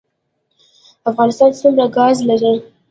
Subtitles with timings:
[1.09, 2.53] افغانستان څومره ګاز لري؟